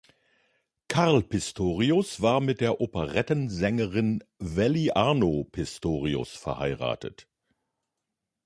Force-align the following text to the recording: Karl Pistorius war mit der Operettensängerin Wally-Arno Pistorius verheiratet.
Karl 0.87 1.21
Pistorius 1.21 2.23
war 2.23 2.41
mit 2.41 2.59
der 2.59 2.81
Operettensängerin 2.81 4.23
Wally-Arno 4.39 5.43
Pistorius 5.51 6.31
verheiratet. 6.35 7.27